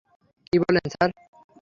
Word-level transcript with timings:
কী 0.47 0.55
বলেন, 0.63 0.85
স্যার? 0.93 1.09